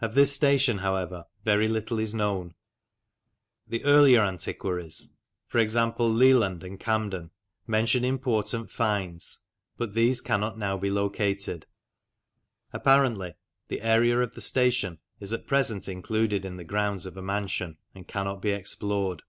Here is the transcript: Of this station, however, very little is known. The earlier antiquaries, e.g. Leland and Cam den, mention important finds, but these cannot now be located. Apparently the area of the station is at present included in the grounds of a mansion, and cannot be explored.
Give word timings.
Of 0.00 0.14
this 0.14 0.32
station, 0.34 0.78
however, 0.78 1.26
very 1.44 1.68
little 1.68 1.98
is 1.98 2.14
known. 2.14 2.54
The 3.66 3.84
earlier 3.84 4.22
antiquaries, 4.22 5.10
e.g. 5.54 5.76
Leland 5.78 6.64
and 6.64 6.80
Cam 6.80 7.10
den, 7.10 7.30
mention 7.66 8.02
important 8.02 8.70
finds, 8.70 9.40
but 9.76 9.92
these 9.92 10.22
cannot 10.22 10.56
now 10.56 10.78
be 10.78 10.88
located. 10.88 11.66
Apparently 12.72 13.34
the 13.68 13.82
area 13.82 14.18
of 14.20 14.34
the 14.34 14.40
station 14.40 14.98
is 15.18 15.34
at 15.34 15.46
present 15.46 15.90
included 15.90 16.46
in 16.46 16.56
the 16.56 16.64
grounds 16.64 17.04
of 17.04 17.18
a 17.18 17.22
mansion, 17.22 17.76
and 17.94 18.08
cannot 18.08 18.40
be 18.40 18.52
explored. 18.52 19.20